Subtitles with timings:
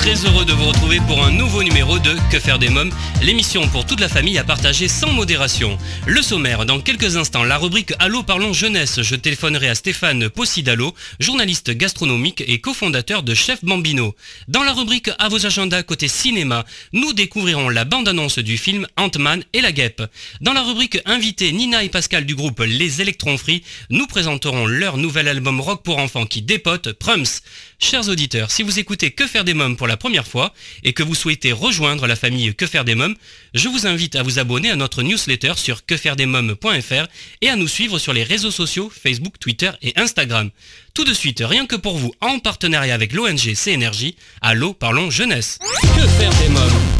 [0.00, 2.90] Très heureux de vous retrouver pour un nouveau numéro de Que faire des mômes,
[3.20, 5.76] l'émission pour toute la famille à partager sans modération.
[6.06, 10.94] Le sommaire, dans quelques instants, la rubrique Allô parlons jeunesse, je téléphonerai à Stéphane Possidalo,
[11.18, 14.14] journaliste gastronomique et cofondateur de Chef Bambino.
[14.48, 19.44] Dans la rubrique À vos agendas côté cinéma, nous découvrirons la bande-annonce du film Ant-Man
[19.52, 20.02] et la guêpe.
[20.40, 24.96] Dans la rubrique Invité, Nina et Pascal du groupe Les Électrons Free, nous présenterons leur
[24.96, 27.40] nouvel album rock pour enfants qui dépote, Prums.
[27.78, 30.54] Chers auditeurs, si vous écoutez Que faire des mômes pour la première fois
[30.84, 33.16] et que vous souhaitez rejoindre la famille Que faire des mômes,
[33.52, 37.06] je vous invite à vous abonner à notre newsletter sur quefairedesmômes.fr
[37.42, 40.50] et à nous suivre sur les réseaux sociaux Facebook, Twitter et Instagram.
[40.94, 45.58] Tout de suite, rien que pour vous, en partenariat avec l'ONG CNRJ, Allô parlons jeunesse.
[45.82, 46.99] Que faire des mômes?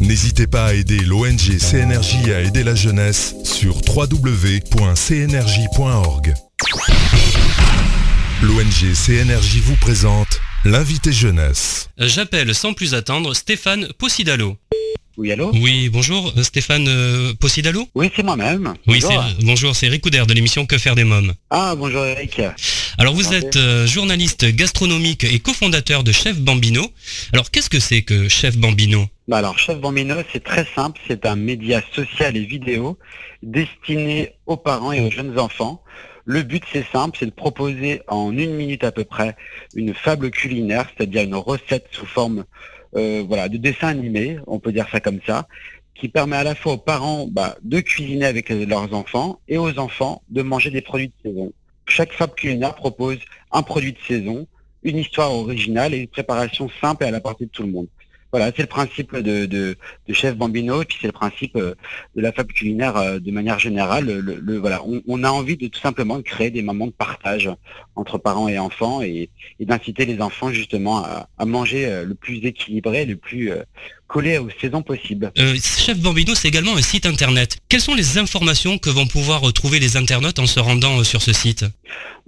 [0.00, 4.64] N'hésitez pas à aider l'ONG CNRJ à aider la jeunesse sur www.cnrj.org.
[8.42, 11.88] L'ONG CNRJ vous présente l'invité jeunesse.
[11.98, 14.56] J'appelle sans plus attendre Stéphane Possidalo.
[15.16, 18.74] Oui, allô Oui, bonjour euh, Stéphane euh, Possidalo Oui, c'est moi-même.
[18.88, 19.24] Oui, Bonjour.
[19.38, 21.34] c'est bonjour, c'est Eric de l'émission Que faire des mômes.
[21.50, 22.40] Ah, bonjour Eric.
[22.98, 26.84] Alors vous êtes euh, journaliste gastronomique et cofondateur de Chef Bambino.
[27.32, 29.06] Alors qu'est-ce que c'est que Chef Bambino?
[29.28, 31.00] Bah alors, Chef Bambino, c'est très simple.
[31.06, 32.98] C'est un média social et vidéo
[33.42, 35.80] destiné aux parents et aux jeunes enfants.
[36.26, 39.36] Le but, c'est simple, c'est de proposer en une minute à peu près
[39.74, 42.44] une fable culinaire, c'est-à-dire une recette sous forme
[42.94, 45.46] voilà, de dessin animé, on peut dire ça comme ça,
[45.94, 49.78] qui permet à la fois aux parents bah, de cuisiner avec leurs enfants et aux
[49.78, 51.52] enfants de manger des produits de saison.
[51.86, 53.18] Chaque fable culinaire propose
[53.52, 54.46] un produit de saison,
[54.82, 57.86] une histoire originale et une préparation simple et à la portée de tout le monde.
[58.34, 59.76] Voilà, c'est le principe de, de,
[60.12, 61.76] Chef Bambino et puis c'est le principe euh,
[62.16, 64.06] de la fable culinaire euh, de manière générale.
[64.06, 67.48] Le, voilà, on, a envie de tout simplement créer des moments de partage
[67.94, 69.30] entre parents et enfants et,
[69.60, 73.52] d'inciter les enfants justement à, à manger euh, le plus équilibré, le plus
[74.16, 75.32] aux saisons possibles.
[75.38, 77.58] Euh, Chef Bambino, c'est également un site internet.
[77.68, 81.20] Quelles sont les informations que vont pouvoir retrouver les internautes en se rendant euh, sur
[81.20, 81.64] ce site?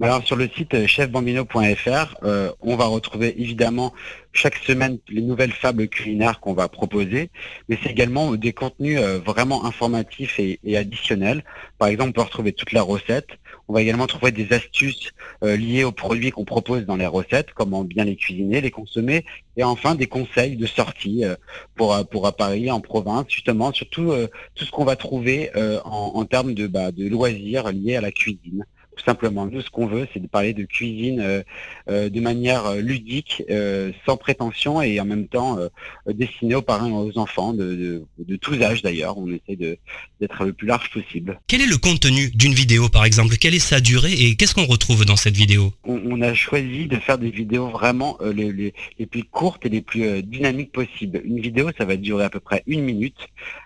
[0.01, 3.93] Alors sur le site euh, chefbambino.fr, euh, on va retrouver évidemment
[4.33, 7.29] chaque semaine les nouvelles fables culinaires qu'on va proposer,
[7.69, 11.43] mais c'est également des contenus vraiment informatifs et, et additionnels.
[11.79, 13.29] Par exemple, on peut retrouver toute la recette.
[13.67, 15.11] On va également trouver des astuces
[15.43, 19.25] euh, liées aux produits qu'on propose dans les recettes, comment bien les cuisiner, les consommer,
[19.57, 21.35] et enfin des conseils de sortie euh,
[21.75, 24.13] pour euh, pour à Paris, en province, justement, surtout
[24.55, 25.51] tout ce qu'on va trouver
[25.85, 28.65] en, en termes de bah, de loisirs liés à la cuisine
[28.97, 29.45] tout simplement.
[29.45, 31.43] Nous, ce qu'on veut, c'est de parler de cuisine euh,
[31.89, 35.69] euh, de manière euh, ludique, euh, sans prétention et en même temps euh,
[36.11, 39.17] destinée aux parents et aux enfants, de, de, de tous âges d'ailleurs.
[39.17, 39.77] On essaie de-
[40.19, 41.39] d'être le plus large possible.
[41.47, 43.37] Quel est le contenu d'une vidéo par exemple?
[43.37, 44.13] Quelle est sa durée?
[44.13, 45.71] Et qu'est-ce qu'on retrouve dans cette vidéo?
[45.85, 49.65] On, on a choisi de faire des vidéos vraiment euh, les, les, les plus courtes
[49.65, 51.21] et les plus dynamiques possibles.
[51.23, 53.21] Une vidéo, ça va durer à peu près une minute.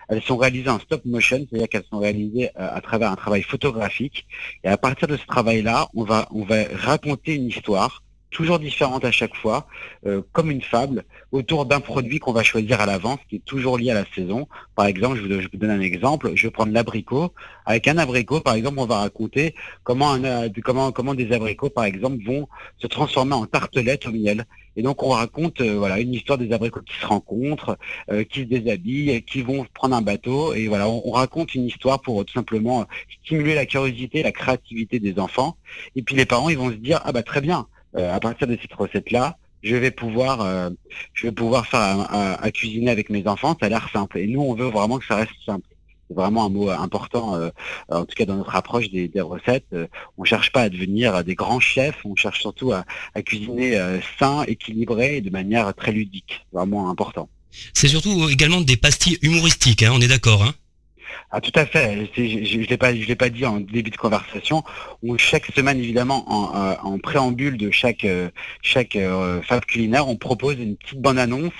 [0.08, 3.42] Elles sont réalisées en stop motion, c'est-à-dire qu'elles sont réalisées euh, à travers un travail
[3.42, 4.26] photographique.
[4.64, 8.02] Et à partir de ce travail-là, on va, on va raconter une histoire
[8.32, 9.66] toujours différente à chaque fois,
[10.06, 13.78] euh, comme une fable, autour d'un produit qu'on va choisir à l'avance, qui est toujours
[13.78, 14.48] lié à la saison.
[14.74, 17.32] Par exemple, je vous, donne un exemple, je vais prendre l'abricot.
[17.66, 19.54] Avec un abricot, par exemple, on va raconter
[19.84, 22.48] comment, un, euh, comment, comment des abricots, par exemple, vont
[22.78, 24.46] se transformer en tartelettes au miel.
[24.76, 27.76] Et donc, on raconte euh, voilà une histoire des abricots qui se rencontrent,
[28.10, 30.54] euh, qui se déshabillent, qui vont prendre un bateau.
[30.54, 32.84] Et voilà, on, on raconte une histoire pour euh, tout simplement euh,
[33.22, 35.56] stimuler la curiosité, la créativité des enfants.
[35.94, 38.46] Et puis, les parents, ils vont se dire, ah bah très bien, euh, à partir
[38.46, 40.70] de cette recette-là, je vais pouvoir, euh,
[41.14, 43.56] je vais pouvoir faire à, cuisiner avec mes enfants.
[43.60, 44.18] Ça a l'air simple.
[44.18, 45.66] Et nous, on veut vraiment que ça reste simple.
[46.08, 47.50] C'est vraiment un mot euh, important, euh,
[47.88, 49.66] en tout cas dans notre approche des, des recettes.
[49.72, 49.86] Euh,
[50.18, 52.84] on cherche pas à devenir euh, des grands chefs, on cherche surtout à,
[53.14, 56.44] à cuisiner euh, sain, équilibré et de manière très ludique.
[56.52, 57.28] Vraiment important.
[57.72, 60.54] C'est surtout également des pastilles humoristiques, hein, on est d'accord hein
[61.30, 62.10] Ah, tout à fait.
[62.16, 64.62] Je ne l'ai pas, dit en début de conversation.
[65.02, 68.06] Où chaque semaine, évidemment, en, préambule de chaque
[68.62, 68.98] chaque
[69.42, 71.52] fab culinaire, on propose une petite bande annonce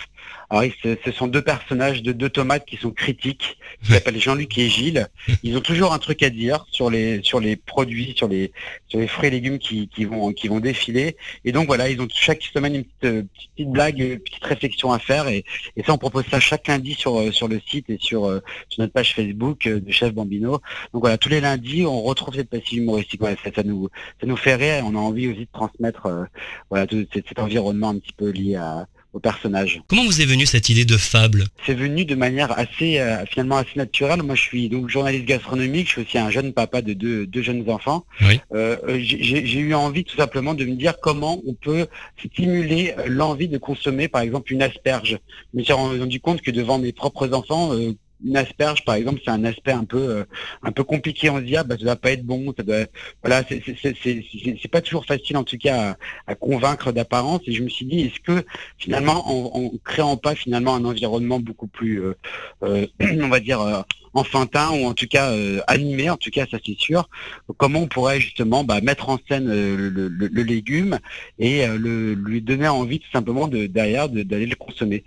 [0.52, 4.69] alors, ce, sont deux personnages de deux tomates qui sont critiques, qui s'appellent Jean-Luc et
[4.69, 5.08] Gilles.
[5.43, 8.52] Ils ont toujours un truc à dire sur les sur les produits, sur les
[8.87, 11.16] sur les fruits et légumes qui, vont qui vont défiler.
[11.46, 14.99] Et donc voilà, ils ont chaque semaine une petite, petite blague, une petite réflexion à
[14.99, 15.26] faire.
[15.26, 15.43] Et,
[15.87, 18.26] ça, on propose ça chaque lundi sur sur le site et sur
[18.69, 20.60] sur notre page Facebook de Chef Bambino.
[20.93, 23.22] Donc voilà, tous les lundis, on retrouve cette passion humoristique.
[23.22, 23.88] ça, nous
[24.20, 24.75] ça nous fait rire.
[24.75, 26.26] Et on a envie aussi de transmettre
[26.69, 29.82] voilà tout cet environnement un petit peu lié à au personnage.
[29.88, 31.44] Comment vous est venue cette idée de fable?
[31.67, 34.23] C'est venu de manière assez euh, finalement assez naturelle.
[34.23, 35.87] Moi, je suis donc journaliste gastronomique.
[35.87, 38.05] Je suis aussi un jeune papa de deux, deux jeunes enfants.
[38.23, 38.41] Oui.
[38.55, 41.87] Euh, j'ai eu envie tout simplement de me dire comment on peut
[42.25, 45.19] stimuler l'envie de consommer, par exemple, une asperge.
[45.53, 47.93] Je me suis rendu compte que devant mes propres enfants, euh,
[48.24, 50.24] une asperge, par exemple, c'est un aspect un peu euh,
[50.62, 51.30] un peu compliqué.
[51.30, 52.84] On se dit ah bah ça doit pas être bon, ça doit
[53.22, 55.96] voilà, c'est pas toujours facile en tout cas
[56.26, 57.40] à, convaincre d'apparence.
[57.46, 58.44] Et je me suis dit est-ce que
[58.78, 62.14] finalement en, créant pas finalement un environnement beaucoup plus euh,
[62.62, 62.86] euh,
[63.22, 63.84] on va dire
[64.14, 65.32] enfantin ou en tout cas
[65.66, 67.08] animé, en tout cas ça c'est sûr.
[67.56, 70.98] Comment on pourrait justement bah, mettre en scène le, légume
[71.38, 75.04] et le, lui donner envie tout simplement de derrière d'aller le consommer?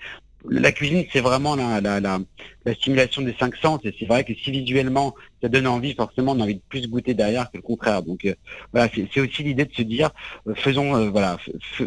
[0.47, 2.19] La cuisine, c'est vraiment la, la, la,
[2.65, 3.79] la, stimulation des cinq sens.
[3.83, 6.88] Et c'est vrai que si visuellement, ça donne envie, forcément, on a envie de plus
[6.88, 8.01] goûter derrière que le contraire.
[8.01, 8.33] Donc euh,
[8.73, 10.09] voilà, c'est aussi l'idée de se dire,
[10.47, 11.38] euh, faisons euh, voilà,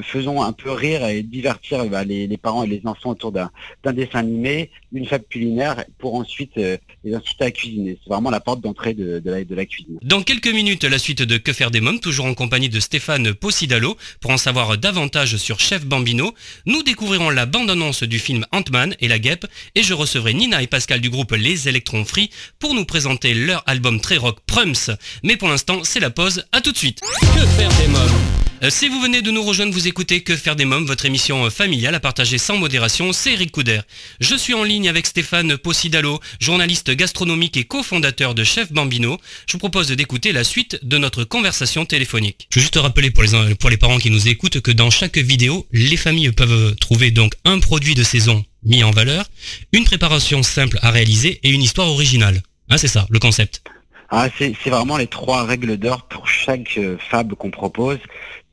[0.03, 3.51] faisons un peu rire et divertir bah, les, parents et les enfants autour d'un
[3.93, 7.99] dessin animé, d'une fable culinaire, pour ensuite les inciter à cuisiner.
[8.03, 9.99] C'est vraiment la porte d'entrée de, de, la, de la cuisine.
[10.03, 13.35] Dans quelques minutes, la suite de Que faire des mômes, toujours en compagnie de Stéphane
[13.35, 16.33] Possidalo, pour en savoir davantage sur Chef Bambino,
[16.67, 20.68] nous découvrirons la bande-annonce du film Ant-Man et la guêpe, et je recevrai Nina et
[20.69, 24.97] Pascal du groupe Les Électrons Free pour nous présenter leur album très rock Prums.
[25.23, 27.01] Mais pour l'instant, c'est la pause, à tout de suite.
[27.35, 28.39] Que faire des mômes?
[28.65, 31.45] Euh, si vous venez de nous rejoindre, vous écoutez Que faire des mômes, votre émission
[31.45, 33.81] euh, familiale à partager sans modération, c'est Eric Couder.
[34.19, 39.21] Je suis en ligne avec Stéphane Possidalo, journaliste gastronomique et cofondateur de Chef Bambino.
[39.47, 42.49] Je vous propose d'écouter la suite de notre conversation téléphonique.
[42.51, 45.19] Je veux juste rappeler pour les, pour les parents qui nous écoutent que dans chaque
[45.19, 49.25] vidéo, les familles peuvent trouver donc un produit de saison mis en valeur,
[49.73, 52.43] une préparation simple à réaliser et une histoire originale.
[52.71, 53.63] Ah, c'est ça, le concept.
[54.11, 57.99] Ah, c'est vraiment les trois règles d'or pour chaque euh, fable qu'on propose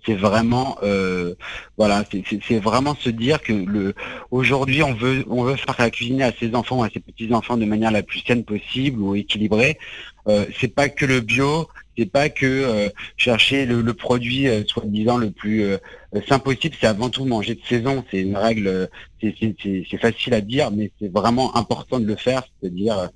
[0.06, 1.36] c'est vraiment euh,
[1.78, 2.04] voilà
[2.48, 3.94] c'est vraiment se dire que le
[4.32, 7.58] aujourd'hui on veut on veut faire la cuisiner à ses enfants à ses petits enfants
[7.58, 9.78] de manière la plus saine possible ou équilibrée
[10.28, 11.68] euh, c'est pas que le bio
[11.98, 15.78] c'est pas que euh, chercher le, produit euh, soi-disant le plus euh,
[16.28, 18.04] sain possible, c'est avant tout manger de saison.
[18.12, 18.90] C'est une règle,
[19.22, 22.44] c'est facile à dire, mais c'est vraiment important de le faire.
[22.62, 23.10] C'est-à-dire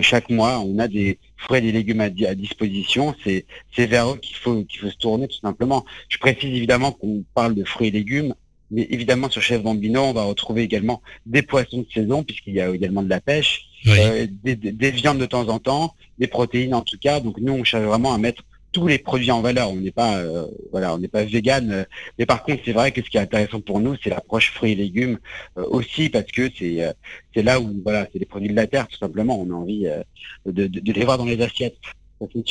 [0.00, 3.14] chaque mois, on a des fruits et des légumes à, disposition.
[3.24, 3.44] C'est
[3.76, 5.84] vers eux qu'il faut qu'il faut se tourner tout simplement.
[6.08, 8.34] Je précise évidemment qu'on parle de fruits et légumes.
[8.70, 12.60] Mais évidemment, sur Chef Bambino, on va retrouver également des poissons de saison, puisqu'il y
[12.60, 16.98] a également de la pêche, des, viandes de temps en temps, des protéines en tout
[16.98, 17.20] cas.
[17.20, 18.42] Donc nous, on cherche vraiment à mettre
[18.72, 19.70] tous les produits en valeur.
[19.70, 21.70] On n'est pas, euh, voilà, on n'est pas vegan.
[21.70, 21.84] Euh,
[22.18, 24.72] mais par contre, c'est vrai que ce qui est intéressant pour nous, c'est l'approche fruits
[24.72, 25.18] et légumes
[25.56, 26.94] euh, aussi parce que c'est,
[27.34, 29.40] c'est là où, voilà, c'est des produits de la terre tout simplement.
[29.40, 29.86] On a envie
[30.44, 31.78] de, de, les voir dans les assiettes.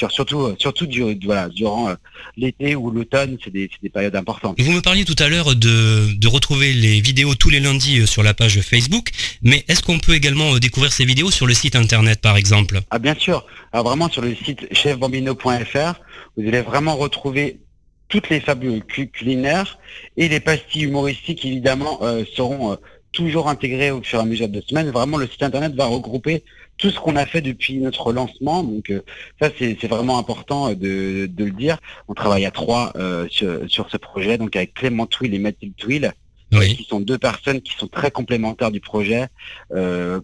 [0.09, 1.95] Surtout, euh, surtout du, voilà, durant euh,
[2.37, 4.61] l'été ou l'automne, c'est des, des, périodes importantes.
[4.61, 8.05] Vous me parliez tout à l'heure de, de, retrouver les vidéos tous les lundis euh,
[8.05, 9.09] sur la page Facebook,
[9.41, 12.81] mais est-ce qu'on peut également découvrir ces vidéos sur le site internet par exemple?
[12.91, 13.43] Ah bien sûr,
[13.73, 15.99] alors vraiment sur le site chefbambino.fr,
[16.37, 17.59] vous allez vraiment retrouver
[18.07, 19.79] toutes les fables culinaires
[20.15, 21.99] et les pastilles humoristiques évidemment
[22.35, 22.77] seront
[23.11, 24.91] toujours intégrées au fur et à mesure de semaine.
[24.91, 26.43] Vraiment le site internet va regrouper
[26.77, 28.63] tout ce qu'on a fait depuis notre lancement.
[28.63, 29.01] Donc euh,
[29.41, 31.77] ça, c'est vraiment important euh, de, le dire.
[32.07, 36.13] On travaille à trois euh, sur, ce projet, donc avec Clément Twill et Mathilde Twill.
[36.51, 39.27] qui sont deux personnes qui sont très complémentaires du projet.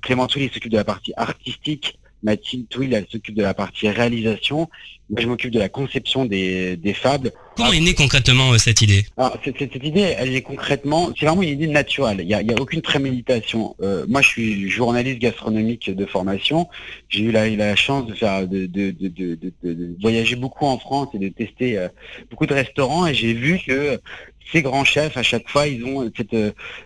[0.02, 3.90] Clément Twill, il s'occupe de la partie artistique, Mathilde Twill, elle s'occupe de la partie
[3.90, 4.70] réalisation.
[5.10, 7.32] Moi, je m'occupe de la conception des, des fables.
[7.58, 9.06] Comment est née concrètement euh, cette idée?
[9.18, 12.20] Alors, cette, cette, idée, elle est concrètement, c'est vraiment une idée naturelle.
[12.22, 13.76] Il n'y a, a, aucune préméditation.
[13.82, 16.70] Euh, moi, je suis journaliste gastronomique de formation.
[17.10, 21.10] J'ai eu la, la, chance de faire, de, de, de, de, voyager beaucoup en France
[21.14, 21.90] et de tester euh,
[22.30, 23.06] beaucoup de restaurants.
[23.06, 24.00] Et j'ai vu que
[24.52, 26.36] ces grands chefs, à chaque fois, ils ont cette,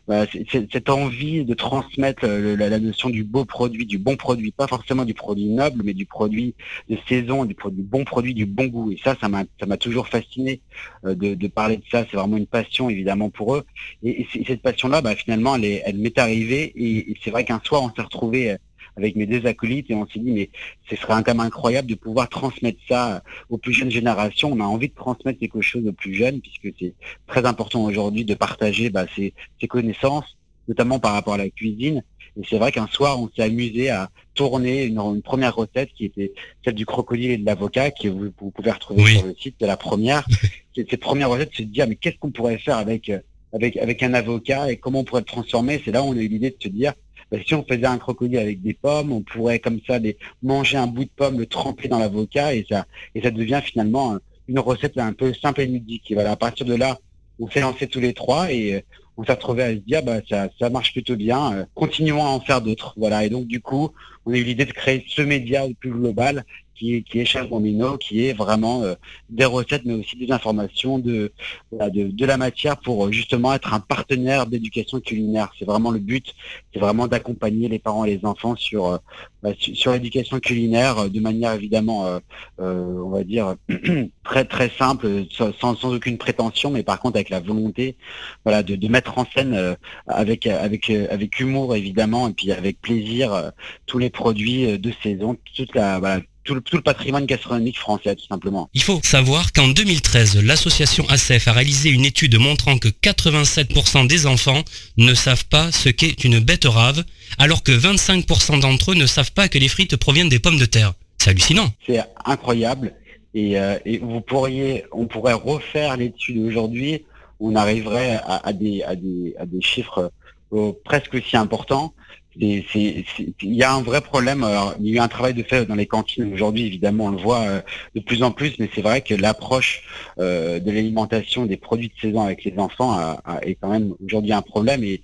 [0.08, 4.68] bah, cette, envie de transmettre la, la, notion du beau produit, du bon produit, pas
[4.68, 6.56] forcément du produit noble, mais du produit
[6.90, 8.92] de saison, du bon produit du bon goût.
[8.92, 10.62] Et ça, ça m'a, ça m'a toujours fasciné
[11.06, 12.06] euh, de, parler de ça.
[12.10, 13.66] C'est vraiment une passion, évidemment, pour eux.
[14.04, 16.72] Et, cette passion-là, bah, finalement, elle, elle m'est arrivée.
[16.76, 18.56] Et, c'est vrai qu'un soir, on s'est retrouvé
[18.98, 20.50] avec mes deux acolytes et on s'est dit mais
[20.90, 24.52] ce serait quand même incroyable de pouvoir transmettre ça aux plus jeunes générations.
[24.52, 26.94] On a envie de transmettre quelque chose aux plus jeunes puisque c'est
[27.28, 29.34] très important aujourd'hui de partager bah, ses,
[29.68, 30.38] connaissances,
[30.68, 32.04] notamment par rapport à la cuisine.
[32.38, 36.34] Et c'est vrai qu'un soir, on s'est amusé à tourner une, première recette qui était
[36.64, 39.78] celle du crocodile et de l'avocat, que vous, pouvez retrouver sur le site de la
[39.78, 40.26] première.
[40.76, 43.10] Cette première recette, c'est de dire mais qu'est-ce qu'on pourrait faire avec
[43.54, 45.82] avec, avec un avocat et comment on pourrait le transformer?
[45.84, 46.94] C'est là où on a eu l'idée de se dire,
[47.32, 50.00] bah, si on faisait un crocodile avec des pommes, on pourrait comme ça
[50.44, 54.18] manger un bout de pomme, le tremper dans l'avocat et ça, et ça devient finalement
[54.48, 56.12] une recette un peu simple et ludique.
[56.12, 57.00] Et voilà, à partir de là,
[57.40, 58.82] on s'est lancé tous les trois et euh,
[59.18, 62.30] on s'est retrouvé à se dire bah ça, ça marche plutôt bien, euh, continuons à
[62.30, 62.94] en faire d'autres.
[62.98, 63.90] Voilà, et donc du coup,
[64.26, 67.50] on a eu l'idée de créer ce média au plus global qui, qui est Chef
[67.50, 68.96] Bambino, qui est vraiment euh,
[69.30, 71.32] des recettes, mais aussi des informations de,
[71.72, 75.52] de, la matière pour euh, justement être un partenaire d'éducation culinaire.
[75.58, 76.36] C'est vraiment le but,
[76.74, 78.98] c'est vraiment d'accompagner les parents et les enfants sur, euh,
[79.42, 82.20] bah, sur l'éducation culinaire de manière évidemment,
[82.58, 83.56] on va dire,
[84.24, 87.96] très très simple, sans, sans, aucune prétention, mais par contre avec la volonté
[88.44, 89.78] voilà, de, de mettre en scène
[90.08, 93.52] avec, avec, avec humour évidemment, et puis avec plaisir
[93.86, 98.70] tous les produits de saison, toute la, voilà, tout le, patrimoine gastronomique français, tout simplement.
[98.74, 104.28] Il faut savoir qu'en 2013, l'association ACEF a réalisé une étude montrant que 87% des
[104.28, 104.64] enfants
[104.98, 107.04] ne savent pas ce qu'est une betterave,
[107.40, 110.66] alors que 25% d'entre eux ne savent pas que les frites proviennent des pommes de
[110.66, 110.94] terre.
[111.18, 111.74] C'est hallucinant.
[111.86, 112.94] C'est incroyable.
[113.34, 117.04] Et, euh, vous pourriez, on pourrait refaire l'étude aujourd'hui,
[117.40, 120.12] on arriverait à, des, à, des, chiffres
[120.54, 121.94] euh, presque aussi importants
[122.38, 124.46] il y a un vrai problème.
[124.80, 127.18] il y a eu un travail de fait dans les cantines aujourd'hui, évidemment, on le
[127.18, 127.62] voit euh,
[127.96, 129.84] de plus en plus, mais c'est vrai que l'approche
[130.20, 134.42] euh, de l'alimentation des produits de saison avec les enfants est quand même aujourd'hui un
[134.42, 135.02] problème et,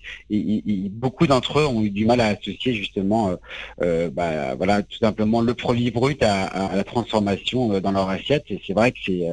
[0.92, 3.36] beaucoup d'entre eux ont eu du mal à associer justement,
[3.82, 8.46] euh, bah, voilà, tout simplement le produit brut à, à la transformation dans leur assiette.
[8.50, 9.28] Et c'est vrai que c'est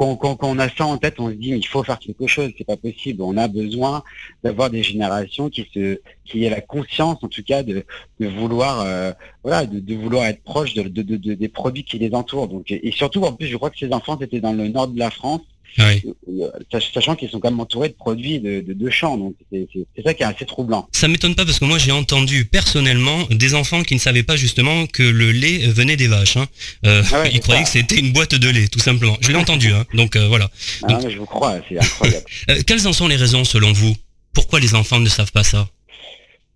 [0.00, 2.66] quand, on a ça en tête, on se dit il faut faire quelque chose, c'est
[2.66, 3.22] pas possible.
[3.22, 4.02] On a besoin
[4.42, 7.84] d'avoir des générations qui se, qui aient la conscience, en tout cas, de,
[8.18, 12.48] vouloir, euh, voilà, de, vouloir être proche de, des produits qui les entourent.
[12.48, 14.98] Donc, et surtout, en plus, je crois que ces enfants étaient dans le nord de
[14.98, 15.42] la France.
[15.78, 16.02] Oui.
[16.42, 20.14] Euh, sachant qu'ils sont quand même entourés de produits de, de, champs, donc c'est ça
[20.14, 20.88] qui est assez troublant.
[20.92, 24.36] Ça m'étonne pas parce que moi j'ai entendu personnellement des enfants qui ne savaient pas
[24.36, 26.36] justement que le lait venait des vaches.
[26.36, 26.46] Hein.
[26.86, 29.16] Euh, ah ils croyaient que c'était une boîte de lait, tout simplement.
[29.20, 29.84] Je l'ai entendu, hein.
[29.94, 30.50] donc euh, voilà.
[30.84, 32.26] Ah, je vous crois, c'est incroyable.
[32.66, 33.96] quelles en sont les raisons selon vous?
[34.32, 35.68] Pourquoi les enfants ne savent pas ça?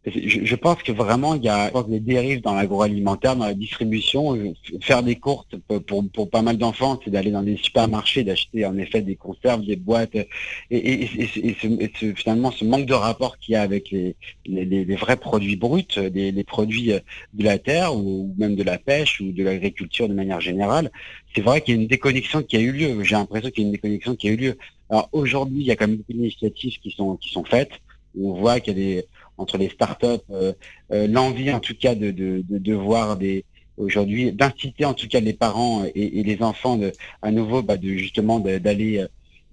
[0.06, 4.54] Je, pense que vraiment, il y a des dérives dans l'agroalimentaire, dans la distribution.
[4.80, 5.46] Faire des courses
[5.86, 9.64] pour, pour pas mal d'enfants, c'est d'aller dans des supermarchés, d'acheter en effet des conserves,
[9.64, 10.16] des boîtes,
[10.70, 11.06] et,
[12.16, 14.14] finalement ce manque de rapport qu'il y a avec les,
[14.46, 16.92] les, vrais produits bruts, les, produits
[17.32, 20.90] de la terre ou même de la pêche ou de l'agriculture de manière générale,
[21.34, 23.02] c'est vrai qu'il y a une déconnexion qui a eu lieu.
[23.02, 24.58] J'ai l'impression qu'il y a une déconnexion qui a eu lieu.
[24.90, 27.72] Alors aujourd'hui, il y a quand même beaucoup d'initiatives qui sont qui sont faites.
[28.20, 29.06] On voit qu'il y a des
[29.38, 30.52] entre les startups, euh,
[30.92, 33.44] euh, l'envie en tout cas de, de, de, voir des
[33.76, 37.88] aujourd'hui d'inciter en tout cas les parents et, les enfants de, à nouveau bah, de
[37.88, 39.04] justement d'aller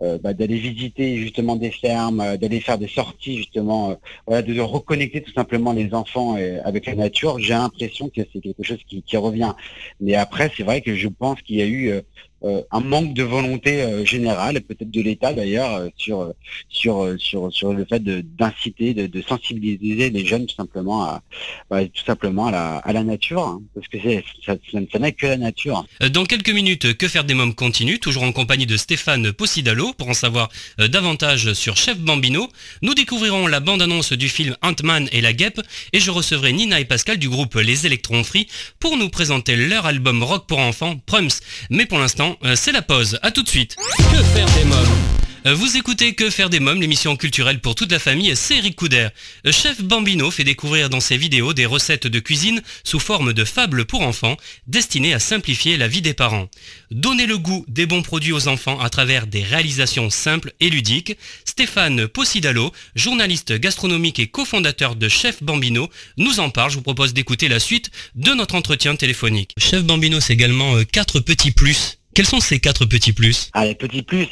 [0.01, 3.95] euh, bah, d'aller visiter justement des fermes, d'aller faire des sorties justement,
[4.25, 7.38] voilà, de, reconnecter tout simplement les enfants avec la nature.
[7.38, 9.53] J'ai l'impression que c'est quelque chose qui, qui, revient.
[10.00, 12.01] Mais après, c'est vrai que je pense qu'il y a eu euh,
[12.43, 16.33] un manque de volonté euh, générale, peut-être de l'État d'ailleurs, euh, sur,
[16.69, 21.21] sur, sur, sur le fait d'inciter, de, de, sensibiliser les jeunes tout simplement à,
[21.69, 23.98] bah, tout simplement à la, à la nature, hein, parce que
[24.45, 24.55] ça,
[24.91, 25.86] ça n'est que la nature.
[26.12, 30.10] Dans quelques minutes, Que faire des mômes continue, toujours en compagnie de Stéphane Possidalo, pour
[30.10, 32.50] en savoir davantage sur Chef Bambino.
[32.81, 35.62] Nous découvrirons la bande-annonce du film Ant-Man et la guêpe,
[35.93, 38.48] et je recevrai Nina et Pascal du groupe Les Électrons Free
[38.79, 41.29] pour nous présenter leur album rock pour enfants, Prums.
[41.69, 43.19] Mais pour l'instant, euh, c'est la pause.
[43.21, 43.75] À tout de suite.
[43.97, 47.91] Que faire des mômes euh, vous écoutez Que faire des mômes, l'émission culturelle pour toute
[47.91, 49.07] la famille, c'est Eric Couder.
[49.47, 53.43] Euh, Chef Bambino fait découvrir dans ses vidéos des recettes de cuisine sous forme de
[53.43, 56.47] fables pour enfants, destinées à simplifier la vie des parents.
[56.91, 61.17] Donner le goût des bons produits aux enfants à travers des réalisations simples et ludiques.
[61.43, 66.69] Stéphane Possidalo, journaliste gastronomique et cofondateur de Chef Bambino, nous en parle.
[66.69, 69.55] Je vous propose d'écouter la suite de notre entretien téléphonique.
[69.57, 73.50] Chef Bambino, c'est également 4 petits plus quels sont ces quatre petits plus?
[73.53, 74.27] Ah, Les petits plus,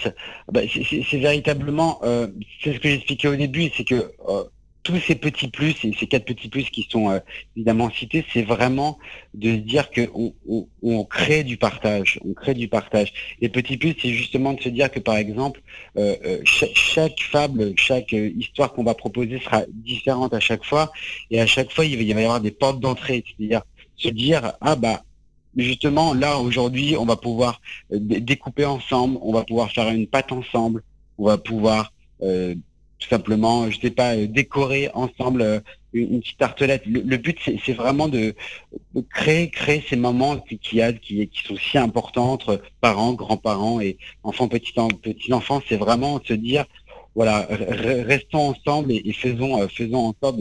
[0.52, 2.28] bah, c'est véritablement, euh,
[2.64, 4.44] c'est ce que j'expliquais au début, c'est que euh,
[4.84, 7.20] tous ces petits plus et ces quatre petits plus qui sont euh,
[7.56, 8.98] évidemment cités, c'est vraiment
[9.34, 10.34] de se dire qu'on
[10.82, 13.14] on, crée du partage, on crée du partage.
[13.42, 15.62] Les petits plus, c'est justement de se dire que par exemple,
[15.98, 20.92] euh, euh, chaque, fable, chaque histoire qu'on va proposer sera différente à chaque fois,
[21.30, 23.62] et à chaque fois il va y avoir des portes d'entrée, c'est-à-dire
[23.98, 25.04] se dire ah bah
[25.58, 30.84] justement là aujourd'hui on va pouvoir découper ensemble, on va pouvoir faire une pâte ensemble,
[31.18, 31.92] on va pouvoir
[33.00, 35.60] tout simplement, je sais pas, euh, décorer ensemble euh,
[35.94, 36.86] une, petite tartelette.
[36.86, 38.36] Le, but, c'est vraiment de,
[39.10, 44.48] créer, créer ces moments qui, qui, qui sont si importants entre parents, grands-parents et enfants,
[44.48, 45.32] petits, petits.
[45.68, 46.66] C'est vraiment se dire,
[47.20, 50.40] voilà, restons ensemble et, faisons, euh, faisons en sorte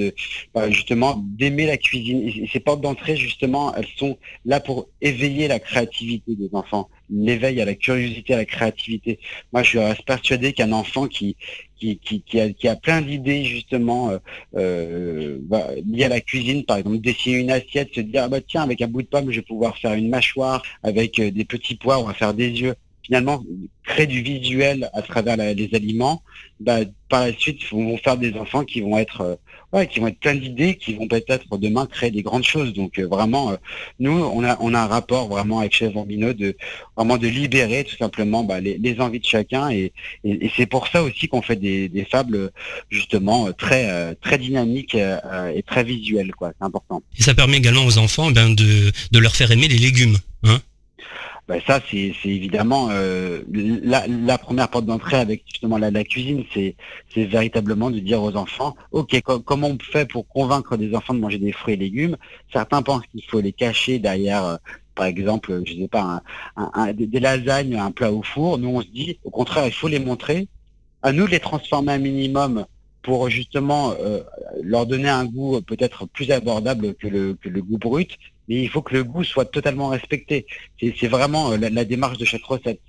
[0.55, 2.47] bah, justement d'aimer la cuisine.
[2.53, 7.65] Ces portes d'entrée, justement, elles sont là pour éveiller la créativité des enfants, l'éveil à
[7.65, 9.19] la curiosité, à la créativité.
[9.53, 11.35] Moi, je suis persuadé qu'un enfant qui,
[12.63, 14.19] a, plein d'idées justement euh,
[14.55, 18.41] euh bah, liées à la cuisine, par exemple dessiner une assiette, se dire ah bah
[18.41, 21.75] tiens avec un bout de pomme je vais pouvoir faire une mâchoire, avec des petits
[21.75, 22.77] pois on va faire des yeux
[23.09, 23.43] finalement
[23.85, 26.23] créer du visuel à travers les aliments,
[26.61, 29.37] bah, par la suite vont faire des enfants qui vont être euh,
[29.73, 32.75] ouais, qui vont être plein d'idées, qui vont peut-être demain créer des grandes choses.
[32.75, 33.57] Donc euh, vraiment, euh,
[33.99, 36.55] nous on a on a un rapport vraiment avec Chef Bambino de
[36.97, 39.93] vraiment de libérer tout simplement bah, les, envies de chacun et,
[40.55, 42.51] c'est pour ça aussi qu'on fait des, fables
[42.91, 46.53] justement très très dynamiques et très visuelles quoi.
[46.59, 47.03] C'est important.
[47.19, 50.19] Et ça permet également aux enfants eh ben, de de leur faire aimer les légumes.
[50.43, 50.61] Hein
[51.49, 56.77] ben ça, c'est évidemment euh, la, première porte d'entrée avec justement la, la cuisine, c'est
[57.17, 61.39] véritablement de dire aux enfants, ok, comment on fait pour convaincre des enfants de manger
[61.39, 62.19] des fruits et légumes?
[62.53, 64.57] Certains pensent qu'il faut les cacher derrière, euh,
[64.95, 66.23] par exemple, je sais pas,
[66.57, 68.59] un, des, des, lasagnes, un plat au four.
[68.59, 70.49] Nous, on se dit, au contraire, il faut les montrer.
[71.03, 72.67] À nous de les transformer un minimum
[73.01, 74.21] pour justement euh,
[74.63, 78.69] leur donner un goût peut-être plus abordable que le, que le goût brut, mais il
[78.69, 80.47] faut que le goût soit totalement respecté.
[80.81, 82.81] C'est vraiment euh, la, démarche de chaque recette.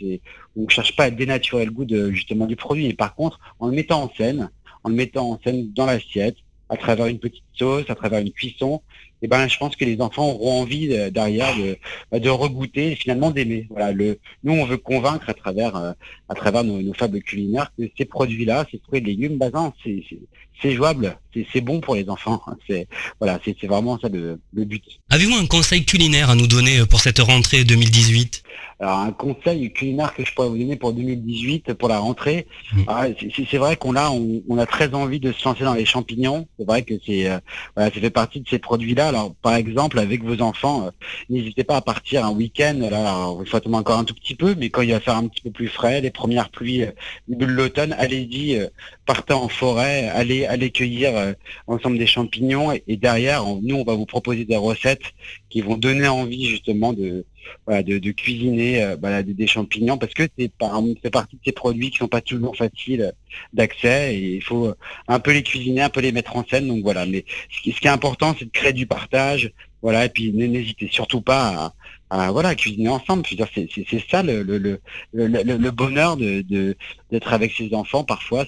[0.56, 3.40] On ne cherche pas à dénaturer le goût de, justement du produit, et par contre,
[3.60, 4.50] en le mettant en scène,
[4.84, 6.38] en le mettant en scène dans l'assiette,
[6.70, 8.82] à travers une petite sauce, à travers une cuisson,
[9.22, 11.78] eh ben je pense que les enfants auront envie euh, derrière de,
[12.12, 13.68] bah, de regoûter et finalement d'aimer.
[13.70, 15.92] Voilà, le, nous on veut convaincre à travers euh,
[16.30, 19.50] à travers nos, fables culinaires que ces produits-là, ces fruits et légumes, bah
[19.84, 20.04] c'est
[20.62, 21.18] c'est jouable,
[21.54, 22.42] c'est bon pour les enfants.
[22.68, 22.88] C'est
[23.20, 24.84] voilà, c'est vraiment ça le, le but.
[25.10, 28.44] Avez-vous un conseil culinaire à nous donner pour cette rentrée 2018
[28.82, 32.82] alors un conseil culinaire que je pourrais vous donner pour 2018, pour la rentrée, mmh.
[32.88, 33.08] ah,
[33.50, 36.48] c'est vrai qu'on a on, a très envie de se lancer dans les champignons.
[36.58, 37.40] C'est vrai que c'est euh,
[37.76, 39.09] voilà, ça fait partie de ces produits-là.
[39.10, 40.92] Alors par exemple avec vos enfants, euh,
[41.30, 42.80] n'hésitez pas à partir un week-end.
[42.90, 45.28] Là, il faut attendre encore un tout petit peu, mais quand il va faire un
[45.28, 46.92] petit peu plus frais, les premières pluies euh,
[47.28, 48.60] de l'automne, allez-y,
[49.06, 51.36] partez en forêt, allez allez cueillir
[51.68, 55.14] ensemble des champignons et derrière, nous on va vous proposer des recettes
[55.50, 57.26] qui vont donner envie justement de
[57.68, 60.52] de, cuisiner euh, des, champignons parce que c'est
[61.12, 63.14] partie de ces produits qui sont pas toujours faciles
[63.54, 64.74] d'accès et il faut
[65.08, 66.68] un peu les cuisiner, un peu les mettre en scène.
[66.68, 70.32] Donc voilà, mais ce qui, est important, c'est de créer du partage, voilà, et puis
[70.34, 71.74] n'hésitez surtout pas
[72.10, 73.24] à, voilà cuisiner ensemble.
[73.28, 76.76] C'est ça le, le, bonheur de
[77.12, 78.04] d'être avec ses enfants.
[78.04, 78.46] Parfois,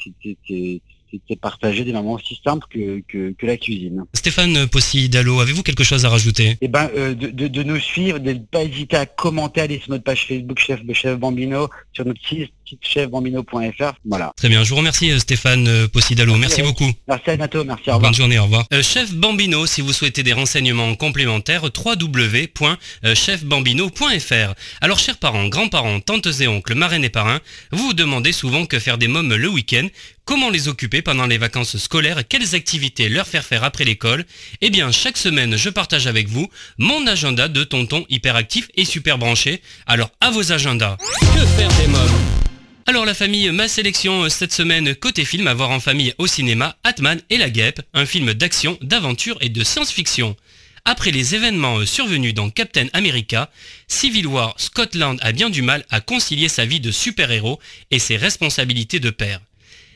[1.27, 4.03] c'est partager des moments aussi simples que, que, la cuisine.
[4.13, 6.57] Stéphane Possi-Dallo, avez-vous quelque chose à rajouter?
[6.61, 9.91] Eh ben, euh, de, de, nous suivre, de ne pas hésiter à commenter, aller sur
[9.91, 13.93] notre page Facebook Chef, Chef Bambino, sur notre site chefbambino.fr.
[14.05, 14.31] Voilà.
[14.37, 16.89] Très bien, je vous remercie euh, Stéphane euh, Possidalo, merci, beaucoup.
[17.07, 18.11] Merci à bientôt, merci, au revoir.
[18.11, 18.65] Bonne journée, au revoir.
[18.81, 24.53] Chef Bambino, si vous souhaitez des renseignements complémentaires, www.chefbambino.fr.
[24.79, 28.79] Alors chers parents, grands-parents, tantes et oncles, marraines et parrains, vous vous demandez souvent que
[28.79, 29.87] faire des mômes le week-end,
[30.25, 34.25] comment les occuper pendant les vacances scolaires, quelles activités leur faire faire après l'école.
[34.61, 39.17] Eh bien, chaque semaine, je partage avec vous mon agenda de tonton hyperactif et super
[39.17, 39.61] branché.
[39.87, 40.97] Alors, à vos agendas.
[41.19, 42.41] Que faire des mômes?
[42.87, 46.75] Alors la famille, ma sélection cette semaine côté film à voir en famille au cinéma,
[46.83, 50.35] Atman et la Guêpe, un film d'action, d'aventure et de science-fiction.
[50.83, 53.51] Après les événements survenus dans Captain America,
[53.87, 57.59] Civil War, Scotland a bien du mal à concilier sa vie de super-héros
[57.91, 59.41] et ses responsabilités de père.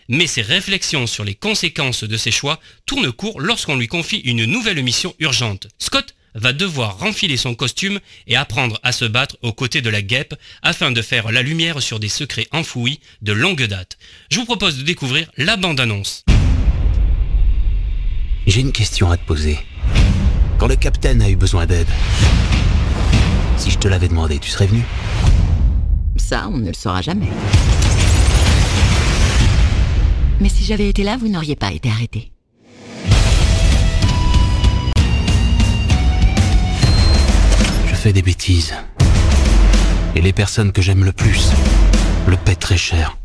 [0.07, 4.45] Mais ses réflexions sur les conséquences de ses choix tournent court lorsqu'on lui confie une
[4.45, 5.67] nouvelle mission urgente.
[5.79, 10.01] Scott va devoir renfiler son costume et apprendre à se battre aux côtés de la
[10.01, 13.97] guêpe afin de faire la lumière sur des secrets enfouis de longue date.
[14.29, 16.23] Je vous propose de découvrir la bande-annonce.
[18.45, 19.57] J'ai une question à te poser.
[20.59, 21.87] Quand le capitaine a eu besoin d'aide,
[23.57, 24.83] si je te l'avais demandé, tu serais venu?
[26.17, 27.29] Ça, on ne le saura jamais.
[30.41, 32.31] Mais si j'avais été là, vous n'auriez pas été arrêté.
[37.87, 38.73] Je fais des bêtises.
[40.15, 41.49] Et les personnes que j'aime le plus
[42.27, 43.17] le paient très cher.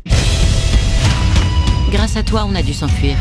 [1.91, 3.15] Grâce à toi, on a dû s'enfuir.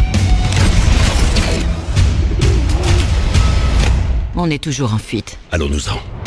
[4.37, 5.38] On est toujours en fuite.
[5.50, 6.19] Allons-nous-en.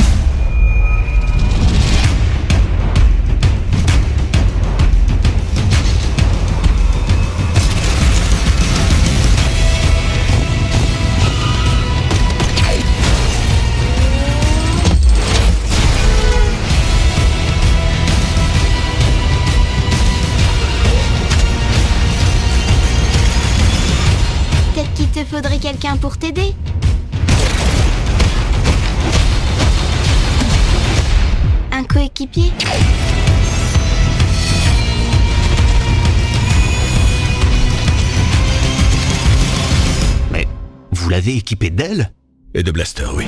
[25.63, 26.53] Quelqu'un pour t'aider.
[31.71, 32.51] Un coéquipier
[40.33, 40.45] Mais
[40.91, 42.11] vous l'avez équipé d'ailes?
[42.53, 43.25] Et de blaster, oui.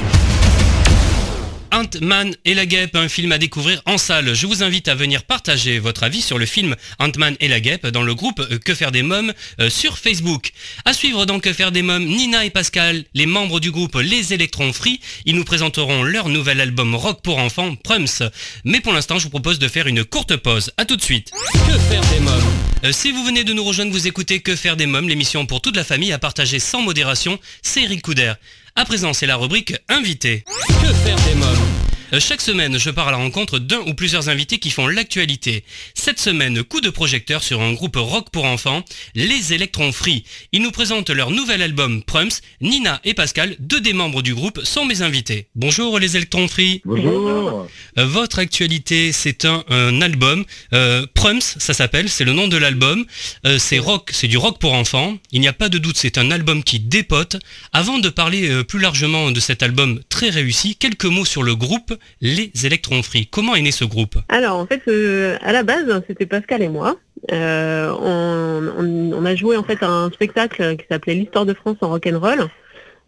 [1.96, 4.34] Ant-Man et la guêpe, un film à découvrir en salle.
[4.34, 7.88] Je vous invite à venir partager votre avis sur le film Ant-Man et la guêpe
[7.88, 10.52] dans le groupe euh, Que faire des mômes euh, sur Facebook.
[10.84, 14.34] À suivre dans Que faire des mômes, Nina et Pascal, les membres du groupe Les
[14.34, 18.30] Électrons Free, ils nous présenteront leur nouvel album rock pour enfants, Prums.
[18.64, 20.72] Mais pour l'instant, je vous propose de faire une courte pause.
[20.78, 21.32] À tout de suite.
[21.54, 22.54] Que faire des mômes
[22.84, 25.62] Euh, Si vous venez de nous rejoindre, vous écoutez Que faire des mômes, l'émission pour
[25.62, 27.40] toute la famille à partager sans modération.
[27.62, 28.34] C'est Eric Couder.
[28.76, 30.44] À présent, c'est la rubrique Invité.
[30.82, 31.85] Que faire des mômes
[32.20, 35.64] chaque semaine, je pars à la rencontre d'un ou plusieurs invités qui font l'actualité.
[35.94, 38.84] Cette semaine, coup de projecteur sur un groupe rock pour enfants,
[39.16, 40.24] les Électrons Free.
[40.52, 42.30] Ils nous présentent leur nouvel album Prums.
[42.62, 45.48] Nina et Pascal, deux des membres du groupe, sont mes invités.
[45.56, 46.82] Bonjour les Électrons Free.
[46.86, 47.68] Bonjour.
[47.98, 50.46] Euh, votre actualité, c'est un, un album.
[50.74, 53.06] Euh, Prums, ça s'appelle, c'est le nom de l'album.
[53.46, 55.18] Euh, c'est rock, c'est du rock pour enfants.
[55.32, 57.38] Il n'y a pas de doute, c'est un album qui dépote.
[57.74, 61.56] Avant de parler euh, plus largement de cet album très réussi, quelques mots sur le
[61.56, 63.28] groupe Les Électrons Free.
[63.28, 66.70] Comment est né ce groupe Alors en fait, euh, à la base, c'était Pascal et
[66.70, 66.98] moi.
[67.32, 72.48] Euh, on, a joué en fait un spectacle qui s'appelait l'Histoire de France en rock'n'roll.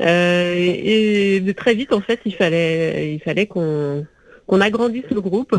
[0.02, 4.06] Euh, et, et très vite en fait, il fallait, il fallait qu'on
[4.50, 5.56] agrandisse le groupe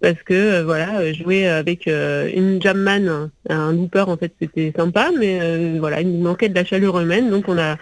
[0.00, 6.00] parce que voilà, jouer avec une jamman, un looper en fait, c'était sympa, mais voilà,
[6.00, 7.76] il nous manquait de la chaleur humaine, donc on a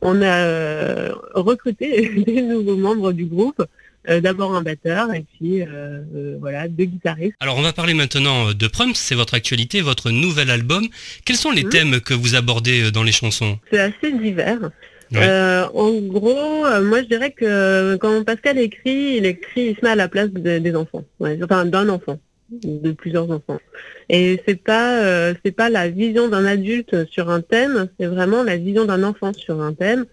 [0.00, 3.62] on a recruté des nouveaux membres du groupe.
[4.08, 5.66] Euh, D'abord un batteur et puis euh,
[6.14, 7.34] euh, voilà deux guitaristes.
[7.40, 10.84] Alors on va parler maintenant de Prums, c'est votre actualité, votre nouvel album.
[11.24, 11.70] Quels sont les Mhm.
[11.70, 13.58] thèmes que vous abordez dans les chansons?
[13.72, 14.70] C'est assez divers.
[15.12, 15.18] Ouais.
[15.22, 19.80] Euh, en gros, euh, moi je dirais que quand Pascal écrit, il écrit, il se
[19.82, 22.18] met à la place de- des enfants, ouais, enfin d'un enfant,
[22.50, 23.60] de plusieurs enfants.
[24.08, 28.42] Et c'est pas, euh, c'est pas la vision d'un adulte sur un thème, c'est vraiment
[28.44, 30.06] la vision d'un enfant sur un thème.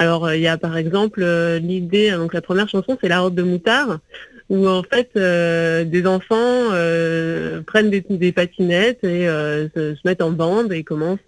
[0.00, 3.20] Alors euh, il y a par exemple euh, l'idée, donc la première chanson c'est La
[3.20, 3.98] robe de moutard,
[4.48, 6.70] où en fait euh, des enfants
[7.66, 11.18] prennent des, patinettes et se, mettent en bande et commencent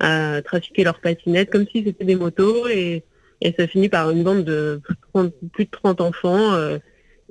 [0.00, 3.04] à trafiquer leurs patinettes comme si c'était des motos et,
[3.42, 6.56] et ça finit par une bande de plus de 30, plus de 30 enfants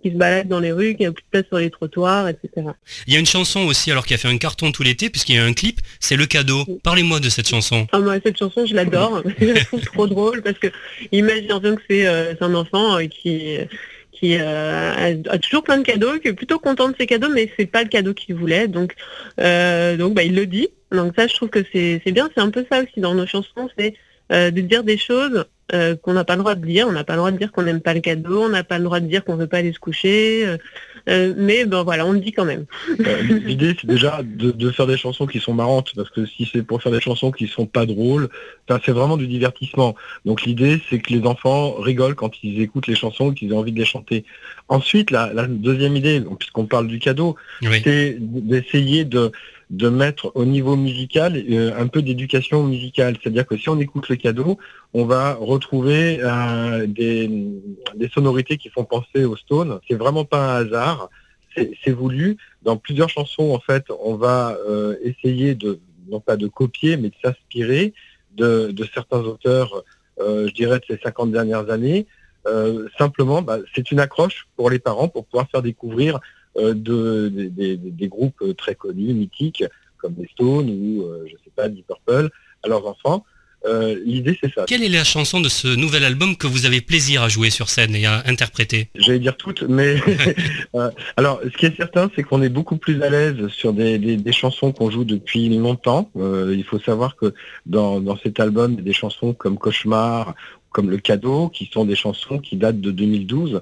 [0.01, 2.67] qui se baladent dans les rues, qui a plus de place sur les trottoirs, etc.
[3.07, 5.35] Il y a une chanson aussi alors qui a fait un carton tout l'été puisqu'il
[5.35, 6.63] y a un clip, c'est Le Cadeau.
[6.83, 7.87] Parlez-moi de cette chanson.
[7.91, 9.23] Ah, moi, cette chanson, je l'adore.
[9.39, 10.67] je la trouve trop drôle parce que
[11.11, 13.57] imagine que c'est euh, un enfant euh, qui
[14.11, 17.51] qui euh, a, toujours plein de cadeaux, qui est plutôt content de ses cadeaux, mais
[17.55, 18.67] c'est pas le cadeau qu'il voulait.
[18.67, 18.95] Donc,
[19.37, 20.69] donc bah, il le dit.
[20.91, 22.27] Donc ça, je trouve que c'est c'est bien.
[22.33, 23.93] C'est un peu ça aussi dans nos chansons, c'est
[24.31, 26.87] de dire des choses euh, qu'on n'a pas le droit de dire.
[26.87, 28.43] On n'a pas le droit de dire qu'on n'aime pas le cadeau.
[28.43, 30.45] On n'a pas le droit de dire qu'on veut pas aller se coucher.
[30.45, 30.57] euh,
[31.09, 32.65] euh, mais bon, voilà, on le dit quand même.
[32.99, 36.49] Euh, L'idée, c'est déjà de, de faire des chansons qui sont marrantes, parce que si
[36.51, 38.27] c'est pour faire des chansons qui sont pas drôles,
[38.67, 39.95] c'est vraiment du divertissement.
[40.25, 43.71] Donc l'idée, c'est que les enfants rigolent quand ils écoutent les chansons, qu'ils ont envie
[43.71, 44.25] de les chanter.
[44.67, 47.79] Ensuite, la, la deuxième idée, puisqu'on parle du cadeau, Oui.
[47.85, 49.31] c'est d'essayer de,
[49.69, 53.17] de mettre au niveau musical euh, un peu d'éducation musicale.
[53.21, 54.57] C'est-à-dire que si on écoute le cadeau,
[54.93, 57.29] on va retrouver euh, des,
[57.95, 59.79] des sonorités qui font penser au Stone.
[59.87, 61.09] C'est vraiment pas un hasard.
[61.83, 62.37] C'est voulu.
[62.61, 67.09] Dans plusieurs chansons, en fait, on va euh, essayer de, non pas de copier, mais
[67.09, 67.93] de s'inspirer
[68.35, 69.83] de, de certains auteurs,
[70.19, 72.05] euh, je dirais, de ces 50 dernières années.
[72.45, 76.19] Euh, simplement, bah, c'est une accroche pour les parents pour pouvoir faire découvrir
[76.57, 79.63] euh, de, des- des, des groupes très connus, mythiques,
[79.97, 82.29] comme les Stones ou, euh, je sais pas, Deep Purple,
[82.63, 83.25] à leurs enfants.
[83.65, 84.65] Euh, L'idée, c'est ça.
[84.67, 87.69] Quelle est la chanson de ce nouvel album que vous avez plaisir à jouer sur
[87.69, 88.89] scène et à interpréter?
[88.95, 89.97] J'allais dire toutes, mais
[90.75, 93.97] euh, alors ce qui est certain, c'est qu'on est beaucoup plus à l'aise sur des,
[93.97, 96.11] des- des chansons qu'on joue depuis longtemps.
[96.17, 97.33] Euh, il faut savoir que
[97.65, 100.35] dans, dans cet album, il y a des chansons comme Cauchemar,
[100.69, 103.61] comme Le Cadeau, qui sont des chansons qui datent de 2012.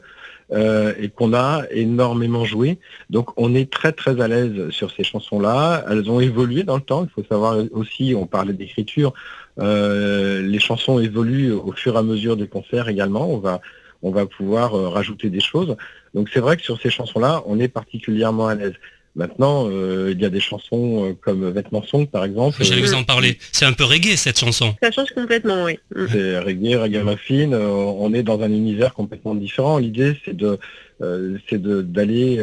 [0.51, 2.77] Euh, et qu'on a énormément joué.
[3.09, 5.83] Donc on est très très à l'aise sur ces chansons-là.
[5.89, 7.03] Elles ont évolué dans le temps.
[7.03, 9.13] Il faut savoir aussi, on parlait d'écriture,
[9.59, 13.29] euh, les chansons évoluent au fur et à mesure des concerts également.
[13.29, 13.61] On va
[14.05, 15.75] on va pouvoir euh, rajouter des choses.
[16.13, 18.75] Donc c'est vrai que sur ces chansons-là, on est particulièrement à l'aise.
[19.15, 22.57] Maintenant, euh, il y a des chansons euh, comme Vêtements Song, par exemple.
[22.61, 23.37] J'allais vous en parler.
[23.53, 24.75] C'est un peu reggae, cette chanson.
[24.83, 25.79] Ça change complètement, oui.
[25.95, 26.05] Mm.
[26.11, 27.53] C'est reggae, ragamuffin.
[27.53, 29.77] Euh, on est dans un univers complètement différent.
[29.77, 30.59] L'idée, c'est de
[31.49, 32.41] c'est d'aller,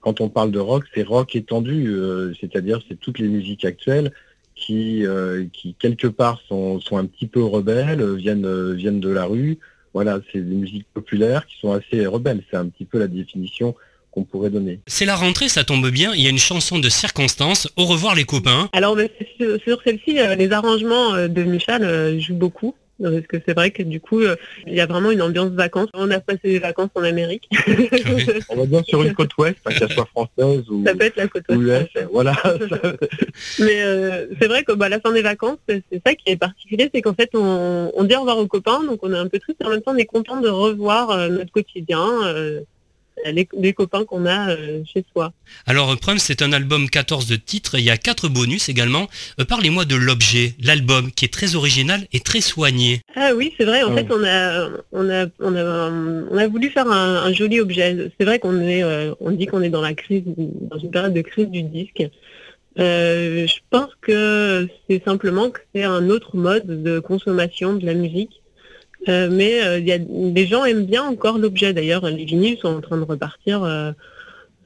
[0.00, 1.94] quand on parle de rock, c'est rock étendu,
[2.40, 4.10] c'est-à-dire c'est toutes les musiques actuelles
[4.56, 5.04] qui,
[5.52, 9.60] qui quelque part sont, sont un petit peu rebelles, viennent, viennent de la rue.
[9.94, 12.42] Voilà, c'est des musiques populaires qui sont assez rebelles.
[12.50, 13.76] C'est un petit peu la définition
[14.10, 14.80] qu'on pourrait donner.
[14.86, 18.14] C'est la rentrée, ça tombe bien, il y a une chanson de circonstance, Au revoir
[18.14, 18.68] les copains.
[18.72, 18.96] Alors
[19.64, 22.74] sur, celle-ci, euh, les arrangements euh, de Michel euh, jouent beaucoup.
[23.02, 24.20] Parce que c'est vrai que du coup,
[24.66, 25.88] il y a vraiment une ambiance vacances.
[25.94, 27.48] On a passé les vacances en Amérique.
[28.50, 30.84] On va bien sur une côte ouest, qu'elle soit française ou.
[30.84, 31.88] Ça peut être la côte ouest.
[32.12, 32.36] voilà.
[33.58, 33.82] Mais
[34.38, 37.14] c'est vrai que bah, la fin des vacances, c'est ça qui est particulier, c'est qu'en
[37.14, 39.64] fait, on, on, dit au revoir aux copains, donc on est un peu triste, et
[39.64, 42.06] en même temps, on est content de revoir notre quotidien
[43.26, 45.32] les, copains qu'on a euh, chez soi.
[45.66, 49.08] Alors Prum, c'est un album 14 de titres, il y a 4 bonus également.
[49.38, 53.00] Euh, parlez-moi de l'objet, l'album qui est très original et très soigné.
[53.16, 55.90] Ah oui, c'est vrai, en fait on a, on, a, on, a,
[56.30, 58.10] on a voulu faire un, joli objet.
[58.18, 61.14] C'est vrai qu'on est, euh, on dit qu'on est dans la crise, dans une période
[61.14, 62.02] de crise du disque.
[62.76, 68.39] je pense que c'est simplement que c'est un autre mode de consommation de la musique
[69.08, 71.72] euh, mais euh, y a, les gens aiment bien encore l'objet.
[71.72, 73.64] D'ailleurs, les vinyles sont en train de repartir.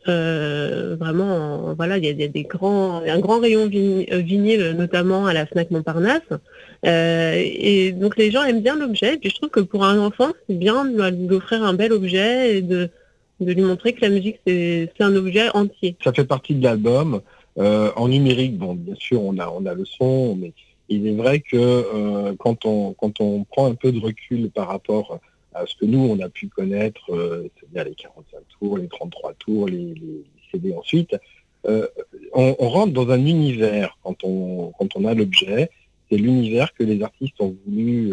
[0.06, 5.46] Euh, vraiment, voilà, il y, a, des grands, un grand rayon vinyle, notamment à la
[5.46, 6.20] Fnac Montparnasse.
[6.84, 9.16] et donc les gens aiment bien l'objet.
[9.16, 12.90] Puis je trouve que pour un enfant, c'est bien d'offrir un bel objet et de,
[13.40, 15.96] de lui montrer que la musique c'est un objet entier.
[16.04, 17.22] Ça fait partie de l'album.
[17.56, 20.52] en numérique, bon, bien sûr, on a, on a le son, mais
[20.88, 24.68] il est vrai que euh, quand, on, quand on prend un peu de recul par
[24.68, 25.18] rapport
[25.54, 29.34] à ce que nous, on a pu connaître, euh, c'est-à-dire les 45 tours, les 33
[29.34, 29.94] tours, les,
[30.52, 31.16] CD ensuite,
[31.66, 31.86] euh,
[32.32, 35.70] on, rentre dans un univers quand on, quand on a l'objet.
[36.10, 38.12] C'est l'univers que les artistes ont voulu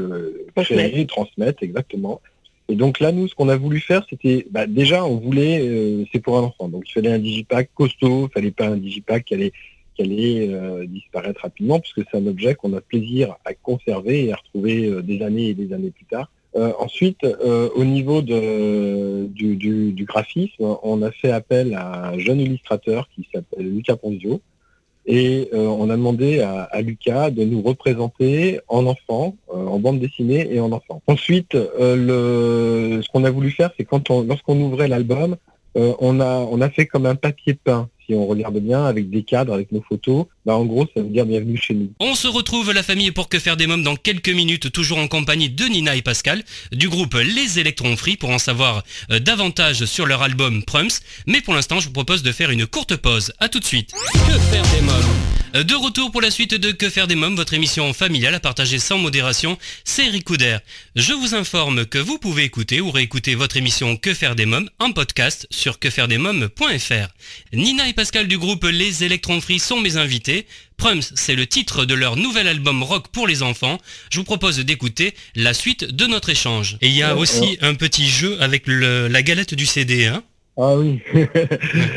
[0.55, 2.21] créer, transmettre, exactement.
[2.69, 6.19] Et donc là, nous, ce qu'on a voulu faire, c'était bah, déjà, on voulait, c'est
[6.19, 6.69] pour un enfant.
[6.69, 9.51] Donc il fallait un digipack costaud, il fallait pas un digipack qui allait
[9.95, 14.33] qui allait euh, disparaître rapidement, puisque c'est un objet qu'on a plaisir à conserver et
[14.33, 16.29] à retrouver euh, des années et des années plus tard.
[16.55, 23.25] Euh, ensuite, au niveau du, graphisme, on a fait appel à un jeune illustrateur qui
[23.33, 24.41] s'appelle Lucas Ponzio,
[25.05, 30.59] et on a demandé à, Lucas de nous représenter en enfant, en bande dessinée et
[30.59, 31.01] en enfant.
[31.07, 35.37] Ensuite, ce qu'on a voulu faire, c'est quand on, lorsqu'on ouvrait l'album,
[35.75, 39.53] on, a, on a fait comme un papier peint on regarde bien, avec des cadres,
[39.53, 41.91] avec nos photos, bah en gros, ça veut dire bienvenue chez nous.
[41.99, 45.07] On se retrouve la famille pour que faire des mômes dans quelques minutes, toujours en
[45.07, 49.85] compagnie de Nina et Pascal, du groupe Les Électrons Free, pour en savoir euh, davantage
[49.85, 50.89] sur leur album Prums.
[51.27, 53.33] Mais pour l'instant, je vous propose de faire une courte pause.
[53.39, 53.91] À tout de suite.
[54.13, 54.95] Que faire des mômes?
[55.53, 58.39] Euh, de retour pour la suite de Que faire des mômes, votre émission familiale à
[58.39, 60.57] partager sans modération, c'est Eric Couder.
[60.95, 64.69] Je vous informe que vous pouvez écouter ou réécouter votre émission Que faire des mômes
[64.79, 67.07] en podcast sur quefairedesmômes.fr.
[67.53, 70.30] Nina et Pascal du groupe Les Électrons Free sont mes invités.
[70.77, 73.77] Prums, c'est le titre de leur nouvel album rock pour les enfants.
[74.11, 76.77] Je vous propose d'écouter la suite de notre échange.
[76.81, 80.23] Et il y a aussi un petit jeu avec la galette du CD, hein
[80.57, 80.99] ah oui.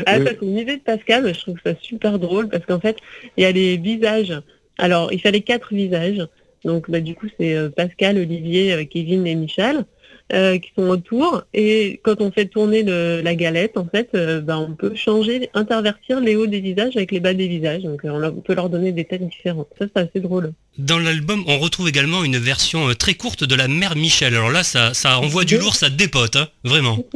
[0.05, 2.97] ah, ça, c'est une idée de Pascal, je trouve ça super drôle parce qu'en fait,
[3.37, 4.33] il y a les visages.
[4.77, 6.25] Alors, il fallait quatre visages.
[6.63, 9.85] Donc, bah, du coup, c'est euh, Pascal, Olivier, euh, Kevin et Michel.
[10.33, 11.43] Euh, qui sont autour.
[11.53, 16.19] Et quand on fait tourner la galette, en fait, euh, bah, on peut changer, intervertir
[16.19, 17.83] les hauts des visages avec les bas des visages.
[17.83, 19.69] Donc euh, on, peut leur donner des têtes différentes.
[19.77, 20.51] Ça, c'est assez drôle.
[20.77, 24.35] Dans l'album, on retrouve également une version très courte de la mère Michel.
[24.35, 26.97] Alors là, ça, ça envoie du lourd, ça dépote, hein, vraiment.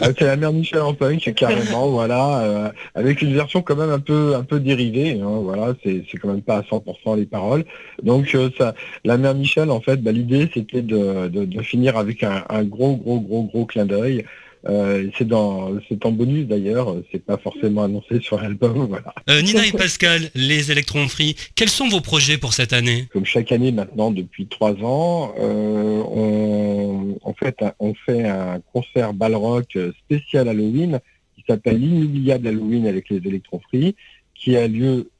[0.00, 4.00] Ah, c'est la mère Michel en punk, carrément, voilà, avec une version quand même un
[4.00, 5.20] peu, un peu dérivée.
[5.20, 7.64] Hein, voilà, c'est quand même pas à 100% les paroles.
[8.02, 8.74] Donc ça,
[9.04, 12.96] la mère Michel, en fait, bah, l'idée c'était de, de, finir avec un un gros,
[12.96, 14.24] gros, gros, gros clin d'œil.
[14.66, 18.86] Euh, c'est dans, c'est en bonus d'ailleurs, c'est pas forcément annoncé sur l'album.
[18.94, 19.14] Voilà.
[19.28, 23.06] Euh, Nina et Pascal, les électrons free, quels sont vos projets pour cette année?
[23.12, 29.12] Comme chaque année maintenant depuis trois ans, euh, on, fait un, on fait un concert
[29.12, 31.00] balrock spécial Halloween
[31.34, 33.96] qui s'appelle l'inoubliable Halloween avec les électrons free,
[34.34, 35.10] qui a lieu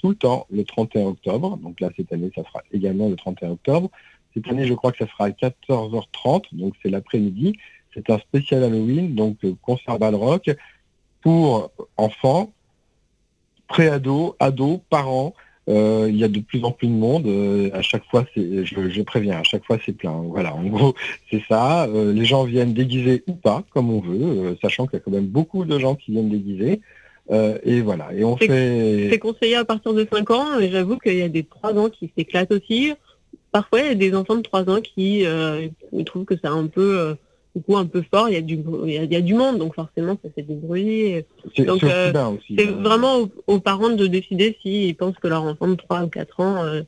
[0.00, 1.58] tout le temps le 31 octobre.
[1.58, 3.90] Donc là cette année ça sera également le 31 octobre.
[4.34, 7.56] Cette année, je crois que ça sera à 14h30, donc c'est l'après-midi.
[7.94, 10.50] C'est un spécial Halloween, donc euh, concert bal rock
[11.22, 12.52] pour enfants,
[13.68, 15.34] pré-ados, ados, parents.
[15.66, 17.26] Euh, il y a de plus en plus de monde.
[17.26, 20.12] euh, à chaque fois, c'est, je, je préviens, à chaque fois c'est plein.
[20.26, 20.94] Voilà, en gros,
[21.30, 21.84] c'est ça.
[21.84, 25.10] Euh, les gens viennent déguisés ou pas, comme on veut, sachant qu'il y a quand
[25.10, 26.80] même beaucoup de gens qui viennent déguisés.
[27.62, 29.08] Et voilà, et on C'est- fait.
[29.10, 31.88] C'est conseillé à partir de 5 ans, mais j'avoue qu'il y a des 3 ans
[31.88, 32.92] qui s'éclatent aussi.
[33.50, 35.24] Parfois, il y a des enfants de 3 ans qui
[36.04, 37.16] trouvent que c'est un peu,
[37.54, 38.28] du coup, un peu fort.
[38.28, 40.28] Il y, a du, il, y a, il y a du monde, donc forcément, ça
[40.34, 41.24] fait du bruit.
[41.56, 42.12] C'est, donc, euh.
[42.56, 46.02] C'est Euh, vraiment aux, aux parents de décider s'ils pensent que leur enfant de 3
[46.02, 46.82] ou 4 ans euh,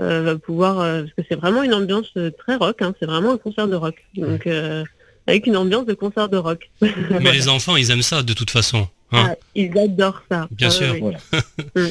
[0.00, 0.80] euh, va pouvoir...
[0.80, 3.76] euh, parce que c'est vraiment une ambiance très rock, hein, c'est vraiment un concert de
[3.76, 3.96] rock.
[4.16, 4.84] Donc, euh,
[5.26, 6.70] avec une ambiance de concert de rock.
[6.80, 8.88] Mais les enfants, ils aiment ça de toute façon.
[9.12, 9.26] hein.
[9.30, 10.48] Ah, ils adorent ça.
[10.50, 10.92] Bien Ah, sûr.
[10.94, 11.00] oui.
[11.00, 11.18] Voilà.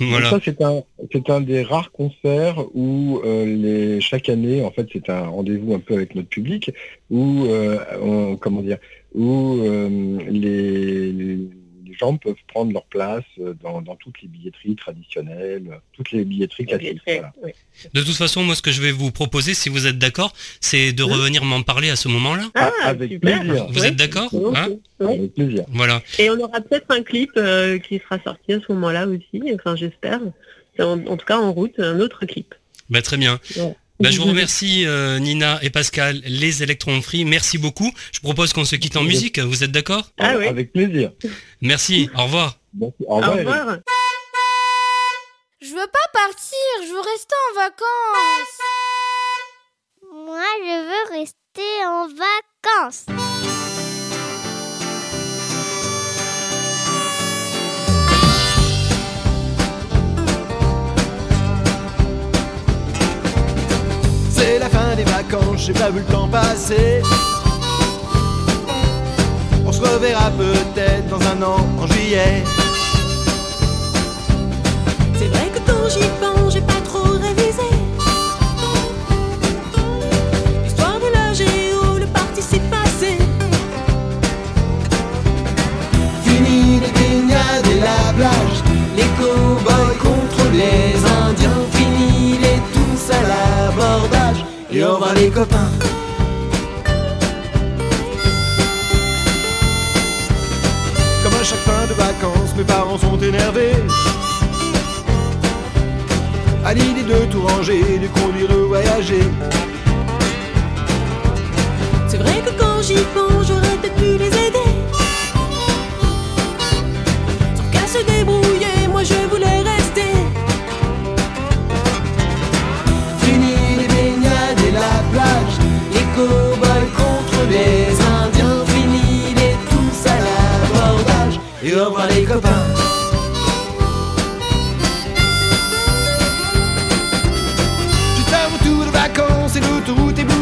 [0.00, 0.30] voilà.
[0.30, 0.82] Ça, c'est un,
[1.12, 5.74] c'est un des rares concerts où euh, les, chaque année, en fait, c'est un rendez-vous
[5.74, 6.72] un peu avec notre public,
[7.10, 8.78] où, euh, on- comment dire,
[9.14, 11.48] où euh, les, les- les
[11.98, 16.66] gens peuvent prendre leur place euh, dans, dans toutes les billetteries traditionnelles, toutes les billetteries
[16.66, 17.00] classiques.
[17.06, 17.32] voilà.
[17.42, 17.50] Oui.
[17.92, 20.92] De toute façon, moi, ce que je vais vous proposer, si vous êtes d'accord, c'est
[20.92, 21.12] de Oui.
[21.12, 22.50] revenir m'en parler à ce moment-là.
[22.54, 23.40] Ah, avec super.
[23.40, 23.66] plaisir.
[23.70, 24.68] Vous êtes d'accord hein
[25.00, 25.06] Oui.
[25.14, 25.64] Avec plaisir.
[25.68, 26.02] Voilà.
[26.18, 29.76] Et on aura peut-être un clip euh, qui sera sorti à ce moment-là aussi, enfin
[29.76, 30.20] j'espère.
[30.76, 32.54] C'est En, en tout cas en route, un autre clip.
[32.90, 33.38] Bah, très bien.
[33.56, 33.74] Ouais.
[34.04, 37.24] Bah, je vous remercie euh, Nina et Pascal, les électrons free.
[37.24, 37.90] Merci beaucoup.
[38.12, 39.38] Je propose qu'on se quitte en musique.
[39.38, 40.10] Vous êtes d'accord?
[40.18, 40.46] Ah oui.
[40.46, 41.12] Avec plaisir.
[41.62, 42.10] Merci.
[42.14, 42.58] Au revoir.
[42.78, 42.96] Merci.
[43.06, 43.34] Au Au revoir.
[43.36, 43.48] Eric.
[43.48, 43.76] revoir.
[45.62, 48.60] Je veux pas partir, je veux rester en vacances.
[50.26, 53.06] Moi, je veux rester en vacances.
[64.46, 67.00] C'est la fin des vacances, j'ai pas vu le temps passer.
[69.64, 72.44] On se reverra peut-être dans un an, en juillet.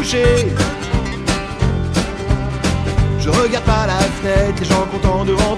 [0.05, 0.17] Je
[3.29, 5.52] regarde par la fenêtre, les gens contents de rentrer.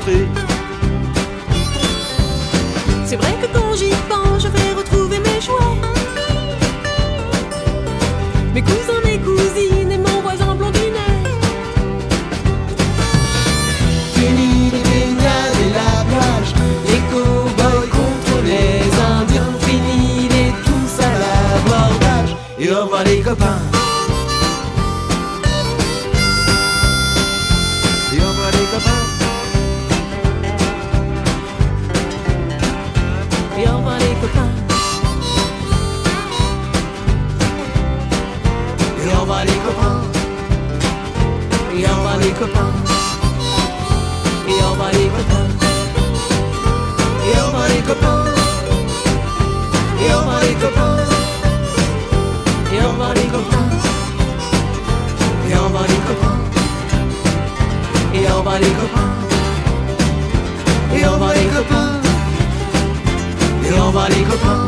[64.10, 64.65] money could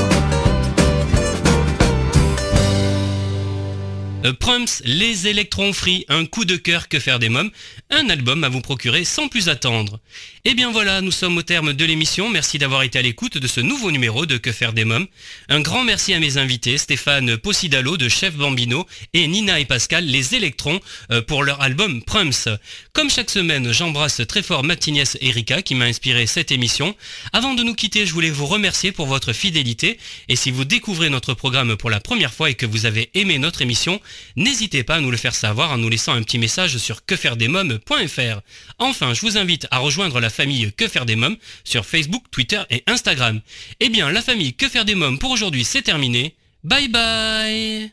[4.27, 7.51] Euh, Prums, les électrons free, un coup de cœur que faire des mômes,
[7.89, 9.99] un album à vous procurer sans plus attendre.
[10.43, 12.29] Et bien voilà, nous sommes au terme de l'émission.
[12.29, 15.07] Merci d'avoir été à l'écoute de ce nouveau numéro de Que faire des mômes.
[15.49, 20.05] Un grand merci à mes invités, Stéphane Possidalo de Chef Bambino et Nina et Pascal,
[20.05, 20.79] les électrons,
[21.11, 22.57] euh, pour leur album Prums.
[22.93, 26.95] Comme chaque semaine, j'embrasse très fort ma petite nièce Erika qui m'a inspiré cette émission.
[27.33, 29.97] Avant de nous quitter, je voulais vous remercier pour votre fidélité.
[30.29, 33.37] Et si vous découvrez notre programme pour la première fois et que vous avez aimé
[33.37, 33.99] notre émission,
[34.35, 38.41] N'hésitez pas à nous le faire savoir en nous laissant un petit message sur quefairedesmoms.fr.
[38.79, 42.61] Enfin, je vous invite à rejoindre la famille Que faire des mômes sur Facebook, Twitter
[42.69, 43.41] et Instagram.
[43.79, 46.35] Eh bien, la famille Que faire des mômes pour aujourd'hui, c'est terminé.
[46.63, 47.91] Bye bye